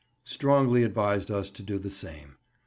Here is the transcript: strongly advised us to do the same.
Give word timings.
strongly 0.25 0.81
advised 0.81 1.29
us 1.29 1.51
to 1.51 1.61
do 1.61 1.77
the 1.77 1.91
same. 1.91 2.35